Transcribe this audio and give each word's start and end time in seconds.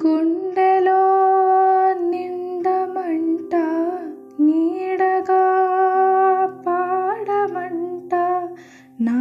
గుండెలో 0.00 1.00
నిండమంట 2.10 3.54
నీడగా 4.40 5.42
పాడమంట 6.66 8.12
నా 9.00 9.18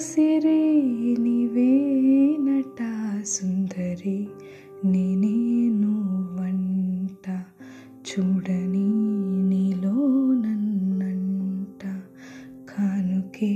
సిరి 0.00 0.62
నీవేనట 1.24 2.80
సుందరి 3.26 4.18
నేనే 4.84 5.36
నువ్వంట 5.80 7.26
చూడని 8.08 8.88
నీలో 9.50 9.96
నన్నంట 10.42 11.82
కానుకే 12.70 13.54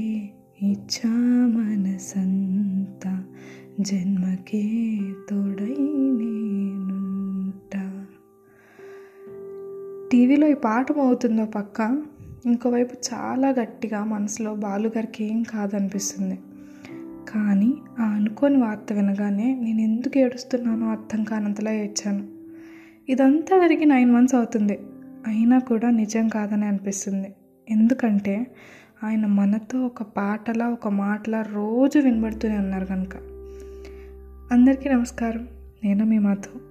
ఇచ్చా 0.71 1.14
మనసంత 1.57 3.04
జన్మకే 3.81 4.64
తోడ 5.29 5.59
టీవీలో 10.29 10.49
ఈ 10.49 10.55
పాట 10.55 10.93
మోగుతుందో 10.93 11.45
పక్క? 11.45 12.03
ఇంకోవైపు 12.46 12.95
చాలా 12.95 13.49
గట్టిగా 13.49 14.05
మనసులో 14.05 14.55
బాలుగారికి 14.55 15.25
ఏం 15.25 15.43
కాదనిపిస్తుంది. 15.43 16.39
కానీ 17.29 17.75
ఆ 18.00 18.05
అనుకోని 18.05 18.57
వార్త 18.57 18.93
వినగానే 18.93 19.55
నేను 19.55 19.81
ఎందుకు 19.81 20.19
ఏడుస్తున్నానో 20.19 20.86
అర్థం 20.86 21.25
కానంతలా 21.25 21.72
ఏడ్చాను. 21.72 22.27
ఇదంతా 23.09 23.59
జరిగి 23.59 23.85
నైన్ 23.85 24.13
మంత్స్ 24.13 24.35
అవుతుంది. 24.35 24.79
అయినా 25.27 25.59
కూడా 25.59 25.91
నిజం 25.91 26.29
కాదని 26.29 26.64
అనిపిస్తుంది. 26.64 27.35
ఎందుకంటే 27.71 28.47
ఆయన 29.05 29.27
మనతో 29.27 29.79
ఒక 29.79 30.03
పాటలా 30.03 30.69
ఒక 30.69 30.89
మాటలా 30.89 31.43
రోజు 31.43 31.99
వినబడుతూనే 31.99 32.58
ఉన్నారు 32.58 32.84
కనుక 32.84 33.17
అందరికీ 34.53 34.89
నమస్కారం. 34.89 35.48
నేను 35.84 36.05
మీ 36.05 36.19
మాధవ్ 36.19 36.67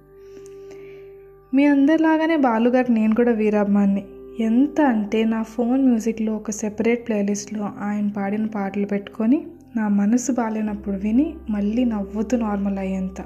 మీ 1.54 1.64
అందరిలాగానే 1.64 2.36
బాలుగారు 2.36 2.92
నేను 2.92 3.14
కూడా 3.14 3.32
వీరాభిమాన్ని 3.32 4.04
ఎంత 4.40 4.80
అంటే 4.80 5.24
నా 5.24 5.42
ఫోన్ 5.42 5.84
మ్యూజిక్లో 5.84 6.36
ఒక 6.36 6.50
సెపరేట్ 6.50 7.06
ప్లేలిస్ట్లో 7.06 7.70
ఆయన 7.80 8.08
పాడిన 8.08 8.46
పాటలు 8.46 8.86
పెట్టుకొని 8.86 9.46
నా 9.76 9.88
మనసు 9.88 10.32
బాగాలేనప్పుడు 10.32 10.96
విని 10.96 11.34
మళ్ళీ 11.50 11.84
నవ్వుతూ 11.84 12.36
నార్మల్ 12.36 12.78
అయ్యేంత. 12.78 13.24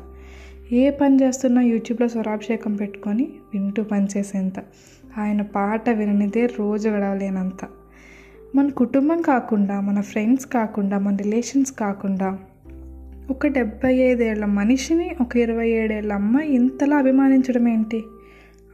ఏ 0.73 0.91
పని 0.91 1.23
చేస్తున్నా 1.23 1.63
యూట్యూబ్లో 1.63 2.09
స్వరాభిషేకం 2.09 2.75
పెట్టుకొని 2.75 3.33
వింటూ 3.55 3.83
పనిచేసేంత 3.83 4.55
ఆయన 5.19 5.43
పాట 5.43 5.91
విననిదే 5.91 6.47
రోజు 6.47 6.89
గడవలేనంత 6.89 7.69
మన 8.55 8.71
కుటుంబం 8.71 9.23
కాకుండా 9.23 9.81
మన 9.81 10.01
ఫ్రెండ్స్ 10.01 10.47
కాకుండా 10.47 10.99
మన 10.99 11.17
రిలేషన్స్ 11.17 11.73
కాకుండా 11.73 12.39
ఒక 13.31 13.47
డెబ్బై 13.47 13.95
ఐదేళ్ళ 13.95 14.45
మనిషిని 14.45 15.11
ఒక 15.21 15.37
ఇరవై 15.37 15.69
ఏడేళ్ళ 15.69 16.13
అమ్మాయి 16.13 16.55
ఇంతలా 16.55 16.97
అభిమానించడం 16.97 17.69
ఏంటి? 17.69 18.03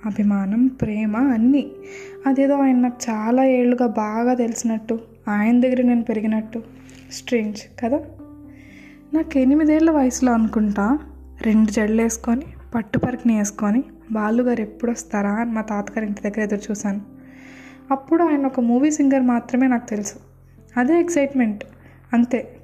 అభిమానం 0.06 0.66
ప్రేమ 0.66 1.16
అన్నీ. 1.16 1.70
అదేదో 2.26 2.54
ఆయన 2.54 2.76
నాకు 2.76 3.10
చాలా 3.10 3.44
ఏళ్ళుగా 3.44 3.86
బాగా 3.86 4.34
తెలిసినట్టు 4.34 5.00
ఆయన 5.28 5.60
దగ్గర 5.60 5.82
నేను 5.82 6.02
పెరిగినట్టు. 6.02 6.62
స్ట్రేంజ్ 7.12 7.80
కదా? 7.84 8.00
నాకు 9.14 9.38
ఎనిమిదేళ్ళ 9.38 9.90
వయసులో 9.90 10.32
అనుకుంటా 10.32 10.98
రెండు 11.42 11.70
జడలు 11.70 12.02
వేసుకొని 12.02 12.42
పట్టుపరికిని 12.74 13.38
వేసుకొని 13.38 13.84
బాలుగారు 14.12 14.60
ఎప్పుడు 14.60 14.90
వస్తారా 14.90 15.30
అని 15.30 15.52
మా 15.52 15.60
తాతగారి 15.60 16.06
ఇంటి 16.06 16.20
దగ్గర 16.20 16.40
ఎదురు 16.40 16.60
చూశాను. 16.70 17.00
అప్పుడు 17.90 18.22
ఆయన 18.22 18.46
ఒక 18.46 18.60
మూవీ 18.60 18.90
సింగర్ 18.90 19.22
మాత్రమే 19.22 19.66
నాకు 19.66 19.88
తెలుసు. 19.88 20.14
అదే 20.76 21.00
ఎక్సైట్మెంట్. 21.00 21.64
అంతే. 22.12 22.54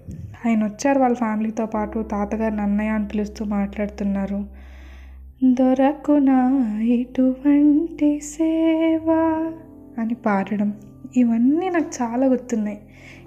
ఆయన 0.46 0.64
వచ్చారు 0.64 0.98
వాళ్ళ 0.98 1.16
ఫ్యామిలీతో 1.16 1.66
పాటు 1.66 2.02
తాతగారిని 2.02 2.60
అన్నయ్య 2.60 2.90
అని 2.90 3.08
పిలుస్తూ 3.08 3.44
మాట్లాడుతున్నారు. 3.44 4.44
దొరకునా 5.44 6.78
ఇటువంటి 6.82 8.20
సేవ 8.20 9.10
అని 9.98 10.14
పాడడం. 10.14 10.72
ఇవన్నీ 11.16 11.68
నాకు 11.68 12.02
చాలా 12.02 12.26
గుర్తున్నాయి. 12.26 12.80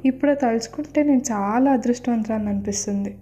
ఇప్పుడు 0.05 0.33
తలుచుకుంటే 0.33 1.03
నేను 1.03 1.21
చాలా 1.31 1.71
అదృష్టవంతురాన్ని 1.71 2.49
అనిపిస్తుంది. 2.49 3.17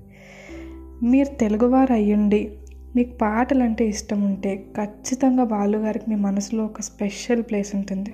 మీరు 1.04 1.38
తెలుగువారు 1.38 1.94
అయ్యుండి 1.94 2.52
మీకు 2.96 3.18
పాటలు 3.18 3.64
అంటే 3.64 3.86
ఇష్టం 3.86 4.24
ఉంటే 4.24 4.66
ఖచ్చితంగా 4.78 5.44
బాలుగారికి 5.44 6.06
మీ 6.10 6.16
మనసులో 6.16 6.66
ఒక 6.66 6.82
స్పెషల్ 6.82 7.44
ప్లేస్ 7.44 7.76
ఉంటుంది. 7.76 8.14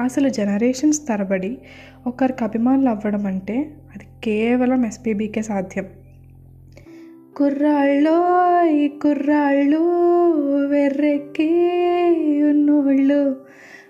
అసలు 0.00 0.28
జనరేషన్స్ 0.28 1.08
తరబడి 1.08 1.58
ఒకరికి 2.06 2.44
అభిమానులు 2.44 2.88
అవ్వడం 2.88 3.26
అంటే 3.26 3.58
అది 3.96 4.06
కేవలం 4.24 4.86
ఎస్పీబీకే 4.86 5.42
సాధ్యం. 5.42 5.86
కుర్రాళ్ళో 7.36 8.18
ఈ 8.66 8.88
కుర్రాళ్ళు 8.88 9.78
వెర్రెక్కి 10.66 11.50
ఉన్నోళ్ళు 12.42 13.36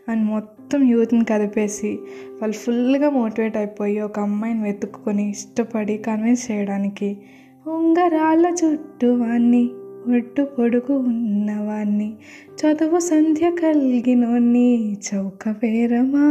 అని 0.08 0.24
మొత్తం 0.24 0.88
యూత్ని 0.88 1.24
కదిపేసి 1.24 1.98
వాళ్ళు 2.40 2.56
ఫుల్గా 2.56 3.10
మోటివేట్ 3.10 3.56
అయిపోయి 3.56 4.00
ఒక 4.00 4.20
అమ్మాయిని 4.20 4.62
వెతుక్కొని 4.62 5.30
ఇష్టపడి 5.30 5.98
కన్విన్స్ 5.98 6.50
చేయడానికి 6.50 7.18
ఉంగరాల 7.66 8.54
చుట్టూ 8.64 9.14
వాణ్ణి 9.14 9.70
ఒట్టు 10.06 10.42
పొడుగు 10.42 10.92
ఉన్నవాణ్ణి. 10.92 12.14
చదువు 12.54 12.98
సంధ్య 12.98 13.50
కలిగినోన్ని 13.50 14.96
చౌక 15.14 15.54
పేరమా? 15.62 16.26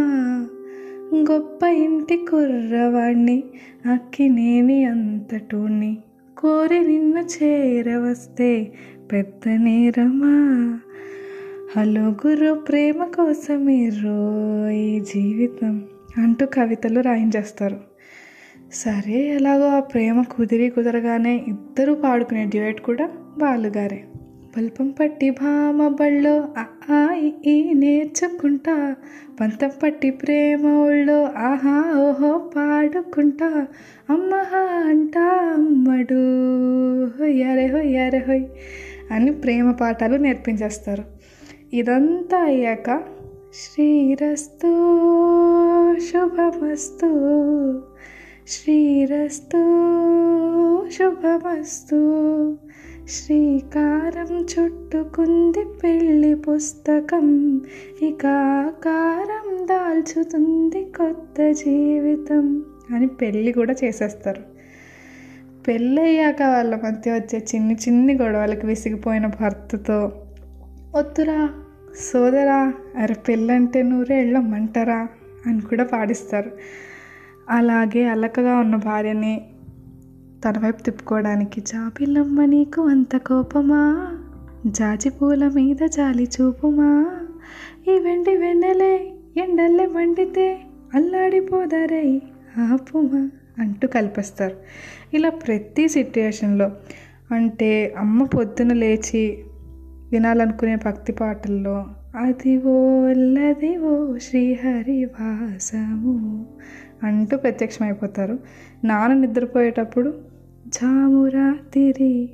గొప్ప 1.16 1.64
ఇంటి 1.64 2.18
కుర్రవాణ్ణి. 2.18 3.44
అక్కినేని 3.86 4.84
అంతటూణ్ణి. 4.84 5.98
కోరి 6.38 6.88
నిన్ను 6.88 7.44
చేరవస్తే 7.44 8.74
పెద్ద 9.12 9.50
నేరమా? 9.50 10.80
హలో 11.78 12.02
గురు 12.02 12.54
ప్రేమ 12.54 13.04
కోసమే 13.04 13.90
రోయ్ 13.90 15.02
జీవితం 15.02 15.84
అంటూ 16.18 16.46
కవితలు 16.46 17.00
రాయించేస్తారు. 17.00 17.78
సరే 18.74 19.30
ఎలాగో 19.36 19.68
ఆ 19.68 19.80
ప్రేమ 19.80 20.22
కుదిరి 20.22 20.70
కుదరగానే 20.70 21.36
ఇద్దరు 21.48 21.94
పాడుకునే 21.94 22.46
డ్యూయట్ 22.46 22.82
కూడా 22.82 23.10
బాలుగారే. 23.38 24.04
పల్పం 24.58 24.90
పట్టి 24.90 25.30
భామ 25.30 25.88
బళ్ళో 25.88 26.48
ఆ 26.58 27.14
ఈ 27.14 27.32
ఈ 27.46 27.74
నేర్చుకుంటా. 27.74 28.96
పంతం 29.42 29.70
పట్టి 29.84 30.10
ప్రేమ 30.10 30.68
ఒళ్ళో 30.68 31.24
ఆహా 31.24 32.00
ఓహో 32.00 32.38
పాడుకుంటా. 32.56 33.68
అమ్మహా 34.10 34.60
అంటా 34.60 35.54
అమ్మడు. 35.54 36.22
హొయ్యారే 37.06 37.66
హొయ్యారే 37.66 38.18
హొయ్ 38.18 38.46
అని 39.12 39.32
ప్రేమ 39.32 39.72
పాఠాలు 39.72 40.18
నేర్పించేస్తారు. 40.18 41.04
ఇదంతా 41.74 42.38
అయ్యాక 42.38 43.04
శ్రీరస్తు 43.54 44.68
శుభమస్తు. 46.00 47.10
శ్రీరస్తు 48.48 49.58
శుభమస్తు. 50.90 51.98
శ్రీకారం 53.10 54.46
చుట్టుకుంది 54.46 55.66
పెళ్ళి 55.84 56.36
పుస్తకం. 56.36 57.62
ఇక 58.02 58.26
ఆకారం 58.26 59.68
దాల్చుతుంది 59.68 60.86
కొత్త 60.86 61.52
జీవితం. 61.52 62.66
అని 62.92 63.08
పెళ్ళి 63.08 63.52
కూడా 63.52 63.76
చేసేస్తారు. 63.84 64.42
పెళ్ళయ్యాక 65.68 66.42
వాళ్ళ 66.42 66.76
మధ్య 66.76 67.14
వచ్చే 67.14 67.46
చిన్ని 67.56 67.74
చిన్ని 67.74 68.14
గొడవలకు 68.14 68.68
విసిగిపోయిన 68.68 69.28
భర్తతో 69.28 70.12
వద్దురా 70.96 71.50
సోదరా 71.96 72.74
అరే 72.98 73.16
పెళ్ళంటే 73.28 73.84
నూరేళ్ళమంటారా 73.84 75.08
అని 75.46 75.62
కూడా 75.62 75.84
పాడిస్తారు. 75.84 76.52
అలాగే 77.50 78.04
అలకగా 78.04 78.56
ఉన్న 78.58 78.76
భార్యని 78.76 79.46
తన 80.46 80.60
వైపు 80.60 80.82
తిప్పుకోవడానికి 80.82 81.62
జాబిల్లమ్మ 81.62 82.46
నీకు 82.46 82.82
అంత 82.82 83.18
కోపమా? 83.18 84.12
జాజి 84.66 85.10
పూల 85.10 85.48
మీద 85.48 85.86
జాలి 85.86 86.24
చూపుమా? 86.24 87.18
ఈ 87.88 88.00
వెండి 88.00 88.38
వెన్నెలే 88.38 89.14
ఎండల్లే 89.38 89.86
మండితే 89.86 90.60
అల్లాడిపోదారై 90.96 92.22
ఆపుమా? 92.58 93.30
అంటూ 93.60 93.88
కల్పిస్తారు. 93.88 94.56
ఇలా 95.14 95.30
ప్రతి 95.30 95.90
సిట్యుయేషన్లో 95.90 96.72
అంటే 97.32 97.94
అమ్మ 97.98 98.24
పొద్దున 98.24 98.74
లేచి 98.74 99.44
వినాలనుకునే 100.12 100.76
భక్తి 100.76 101.12
పాటల్లో 101.12 101.86
అదివో 102.16 103.06
అల్లదివో 103.06 104.18
శ్రీహరివాసము 104.18 106.46
అంటూ 107.04 107.38
ప్రత్యక్షమైపోతారు. 107.38 108.40
నాన్న 108.86 109.16
నిద్రపోయేటప్పుడు 109.16 110.14
జామురాతిరి 110.68 112.30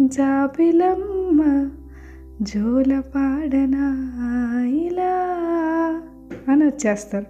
జాబిలమ్మ 0.00 1.70
జోల 2.42 3.02
ఇలా 4.64 5.14
అని 6.48 6.64
వచ్చేస్తారు. 6.64 7.26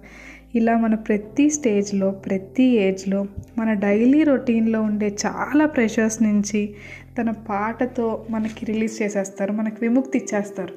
ఇలా 0.55 0.77
మన 0.77 0.95
ప్రతి 0.95 1.49
స్టేజ్లో 1.49 2.11
ప్రతి 2.11 2.63
ఏజ్లో 2.63 3.25
మన 3.57 3.73
డైలీ 3.73 4.23
రొటీన్లో 4.23 4.81
ఉండే 4.81 5.17
చాలా 5.25 5.65
ప్రెషర్స్ 5.65 6.23
నుంచి 6.23 6.75
తన 7.21 7.31
పాటతో 7.31 8.25
మనకి 8.29 8.65
రిలీజ్ 8.65 9.01
చేసేస్తారు 9.01 9.51
మనకి 9.51 9.75
విముక్తి 9.81 10.17
ఇచ్చేస్తారు. 10.17 10.73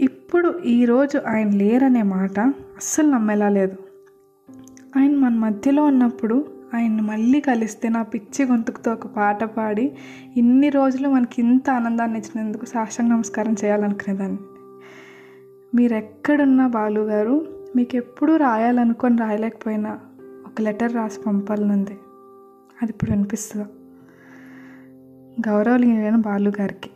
ఇప్పుడు 0.00 0.60
ఈరోజు 0.66 1.20
ఆయన 1.26 1.50
లేరనే 1.50 2.02
మాట 2.02 2.40
అస్సలు 2.50 3.10
నమ్మేలా 3.10 3.48
లేదు. 3.48 3.76
ఆయన 4.96 5.16
మన 5.16 5.34
మధ్యలో 5.34 5.84
ఉన్నప్పుడు 5.84 6.44
ఆయన్ని 6.74 7.02
మళ్ళీ 7.02 7.40
కలిస్తే 7.40 7.88
నా 7.88 8.02
పిచ్చి 8.02 8.44
గొంతుకుతో 8.44 8.92
ఒక 8.92 9.06
పాట 9.06 9.44
పాడి 9.44 9.96
ఇన్ని 10.36 10.68
రోజులు 10.68 11.08
మనకి 11.08 11.42
ఇంత 11.42 11.70
ఆనందాన్ని 11.70 12.18
ఇచ్చినందుకు 12.18 12.64
సాష్టాంగ 12.64 13.08
నమస్కారం 13.10 13.56
చేయాలనుకునేదాన్ని. 13.64 14.38
మీరు 15.74 15.94
ఎక్కడున్నా 15.94 16.66
బాలు 16.66 17.00
గారు 17.00 17.46
మీకు 17.76 17.96
ఎప్పుడూ 17.96 18.36
రాయాలనుకొని 18.36 19.16
రాయలేకపోయినా 19.16 19.98
ఒక 20.46 20.60
లెటర్ 20.60 20.94
రాసి 20.94 21.20
పంపాలనుంది. 21.20 21.98
అది 22.82 22.92
ఇప్పుడు 22.92 23.10
వినిపిస్తుందా? 23.10 23.66
గౌరవనీయులైన 25.48 26.16
బాలు 26.16 26.52
గారికి. 26.60 26.90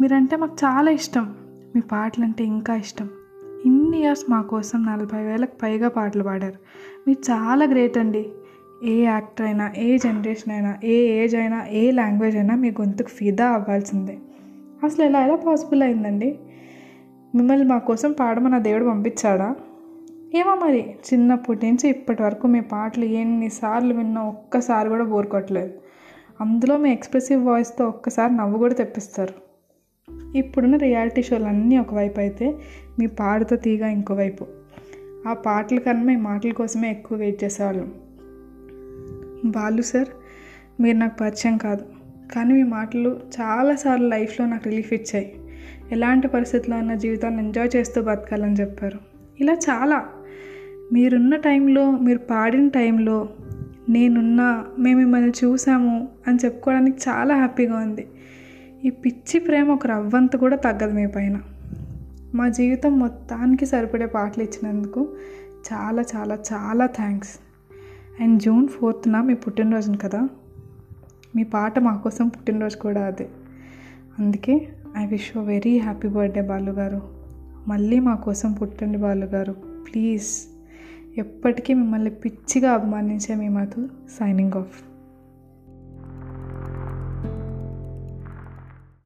మీరంటే 0.00 0.36
మాకు 0.36 0.56
చాలా 0.64 0.90
ఇష్టం. 0.90 1.34
మీ 1.74 1.80
పాటలు 1.80 2.24
అంటే 2.24 2.44
ఇంకా 2.44 2.74
ఇష్టం. 2.74 3.08
ఇన్ని 3.66 4.00
ఇయర్స్ 4.00 4.30
మా 4.30 4.42
కోసం 4.42 4.86
నలభై 4.86 5.22
వేలకు 5.22 5.52
పైగా 5.62 5.88
పాటలు 5.88 6.22
పాడారు. 6.22 6.54
మీరు 7.08 7.32
చాలా 7.32 7.64
గ్రేట్ 7.64 7.98
అండి. 7.98 8.28
ఏ 8.84 9.02
యాక్టర్ 9.02 9.46
అయినా 9.46 9.72
ఏ 9.76 9.98
జనరేషన్ 9.98 10.52
అయినా 10.52 10.76
ఏ 10.84 11.24
ఏజ్ 11.24 11.36
అయినా 11.36 11.66
ఏ 11.66 11.90
లాంగ్వేజ్ 11.90 12.36
అయినా 12.36 12.54
మీ 12.54 12.70
గొంతుకు 12.70 13.08
ఫిదా 13.08 13.48
అవ్వాల్సిందే. 13.48 14.18
అసలు 14.84 15.04
ఎలా 15.04 15.24
ఎలా 15.24 15.36
పాసిబుల్ 15.36 15.82
అయిందండి? 15.82 16.38
మిమ్మల్ని 17.34 17.66
మా 17.66 17.78
కోసం 17.78 18.12
పాడమని 18.12 18.52
నా 18.52 18.58
దేవుడు 18.58 18.84
పంపించాడా? 18.84 19.56
ఏమో 20.34 20.54
మరి 20.54 20.94
చిన్నప్పటి 21.14 21.66
నుంచి 21.66 21.88
ఇప్పటి 21.88 22.22
వరకు 22.22 22.46
మీ 22.46 22.60
పాటలు 22.60 23.04
ఎన్నిసార్లు 23.04 23.94
విన్నా 23.94 24.22
ఒక్కసారి 24.22 24.88
కూడా 24.88 25.04
బోరుకోవట్లేదు 25.04 25.72
అందులో 26.40 26.76
మీ 26.76 26.90
ఎక్స్ప్రెసివ్ 26.90 27.46
వాయిస్తో 27.46 27.88
ఒక్కసారి 27.88 28.36
నవ్వు 28.36 28.58
కూడా 28.58 28.74
తెప్పిస్తారు. 28.74 29.48
ఇప్పుడున్న 30.36 30.76
రియాలిటీ 30.76 31.22
షోలు 31.22 31.44
అన్నీ 31.44 31.78
ఒకవైపు 31.78 32.20
అయితే 32.20 32.54
మీ 32.98 33.06
పాడుతో 33.06 33.56
తీగ 33.56 33.84
ఇంకోవైపు. 33.84 34.57
ఆ 35.28 35.34
పాటల 35.34 35.78
కన్నా 35.78 36.12
ఈ 36.12 36.16
మాటల 36.16 36.50
కోసమే 36.50 36.90
ఎక్కువ 36.90 37.18
వెయిట్ 37.18 37.44
చేసేవాళ్ళం. 37.44 37.92
బాలు 39.44 39.82
సార్ 39.82 40.08
మీరు 40.82 40.96
నాకు 40.96 41.18
పరిచయం 41.18 41.56
కాదు. 41.56 41.84
కానీ 42.32 42.54
మీ 42.54 42.62
మాటలు 42.62 43.20
చాలాసార్లు 43.40 44.08
లైఫ్లో 44.08 44.46
నాకు 44.46 44.68
రిలీఫ్ 44.68 44.92
ఇచ్చాయి. 44.92 45.34
ఎలాంటి 45.92 46.28
పరిస్థితుల్లో 46.28 46.76
ఉన్న 46.76 46.94
జీవితాన్ని 46.94 47.42
ఎంజాయ్ 47.42 47.70
చేస్తూ 47.76 48.02
బతకాలని 48.02 48.54
చెప్పారు. 48.54 48.98
ఇలా 49.40 49.52
చాలా. 49.52 50.08
మీరున్న 50.92 51.36
టైంలో 51.36 51.90
మీరు 51.90 52.18
పాడిన 52.18 52.68
టైంలో 52.68 53.28
నేనున్నా 53.88 54.64
మేము 54.78 54.98
మిమ్మల్ని 54.98 55.32
చూసాము 55.44 56.08
అని 56.28 56.38
చెప్పుకోవడానికి 56.44 56.98
చాలా 57.08 57.36
హ్యాపీగా 57.36 57.76
ఉంది. 57.76 58.06
ఈ 58.84 58.90
పిచ్చి 58.90 59.40
ప్రేమ 59.40 59.70
ఒక 59.70 59.86
రవ్వంత 59.86 60.36
కూడా 60.36 60.56
తగ్గదు 60.56 60.92
మీ 60.92 61.06
పైన. 61.06 61.40
మా 62.38 62.48
జీవితం 62.48 62.98
మొత్తానికి 62.98 63.66
సరిపడే 63.66 64.06
పాటలు 64.06 64.42
ఇచ్చినందుకు 64.42 65.16
చాలా 65.72 66.02
చాలా 66.02 66.38
చాలా 66.52 66.86
థ్యాంక్స్ 66.86 67.38
అండ్ 68.22 68.42
జూన్ 68.42 68.68
ఫోర్త్న 68.68 69.20
మీ 69.20 69.34
పుట్టినరోజును 69.34 69.98
కదా? 69.98 70.28
మీ 71.36 71.44
పాట 71.44 71.78
మా 71.78 71.96
కోసం 71.96 72.28
పుట్టినరోజు 72.28 72.76
కూడా 72.76 73.06
అదే. 73.06 73.28
అందుకే 74.18 74.68
I 74.98 75.06
wish 75.06 75.36
you 75.36 75.42
very 75.42 75.78
happy 75.78 76.08
birthday 76.08 76.42
Balu 76.42 76.70
garu. 76.70 77.02
మళ్ళీ 77.68 78.00
మా 78.00 78.14
కోసం 78.14 78.52
పుట్టండి 78.52 78.98
బాలు 78.98 79.24
గారు. 79.24 79.52
ప్లీజ్ 79.52 80.48
ఎప్పటికీ 81.18 81.74
మిమ్మల్ని 81.74 82.10
పిచ్చిగా 82.10 82.72
అభిమానించే 82.72 83.34
మీ 83.34 83.48
మధు 83.48 83.86
సైనింగ్ 84.18 84.52
ఆఫ్ 84.52 84.87